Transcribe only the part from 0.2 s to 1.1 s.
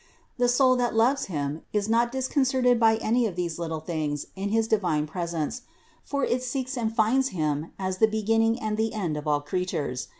The soul that